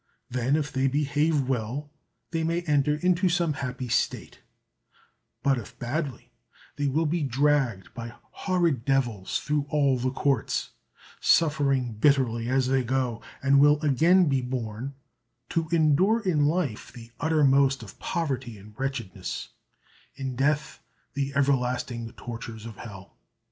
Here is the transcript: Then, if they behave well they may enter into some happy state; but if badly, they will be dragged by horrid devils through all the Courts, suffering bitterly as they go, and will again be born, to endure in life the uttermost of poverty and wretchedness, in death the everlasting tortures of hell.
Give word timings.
Then, 0.31 0.55
if 0.55 0.73
they 0.73 0.87
behave 0.87 1.47
well 1.47 1.91
they 2.31 2.43
may 2.43 2.61
enter 2.61 2.95
into 2.95 3.29
some 3.29 3.53
happy 3.53 3.87
state; 3.87 4.39
but 5.43 5.59
if 5.59 5.77
badly, 5.77 6.31
they 6.75 6.87
will 6.87 7.05
be 7.05 7.21
dragged 7.21 7.93
by 7.93 8.15
horrid 8.31 8.83
devils 8.83 9.39
through 9.41 9.67
all 9.69 9.99
the 9.99 10.09
Courts, 10.09 10.71
suffering 11.19 11.93
bitterly 11.93 12.49
as 12.49 12.65
they 12.67 12.83
go, 12.83 13.21
and 13.43 13.59
will 13.59 13.79
again 13.81 14.27
be 14.27 14.41
born, 14.41 14.95
to 15.49 15.69
endure 15.71 16.21
in 16.21 16.45
life 16.47 16.91
the 16.91 17.11
uttermost 17.19 17.83
of 17.83 17.99
poverty 17.99 18.57
and 18.57 18.73
wretchedness, 18.79 19.49
in 20.15 20.35
death 20.35 20.81
the 21.13 21.31
everlasting 21.35 22.11
tortures 22.13 22.65
of 22.65 22.77
hell. 22.77 23.17